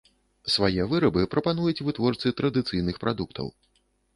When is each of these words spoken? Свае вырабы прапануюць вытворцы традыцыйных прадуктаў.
Свае 0.53 0.85
вырабы 0.93 1.21
прапануюць 1.35 1.83
вытворцы 1.91 2.35
традыцыйных 2.41 2.95
прадуктаў. 3.05 3.47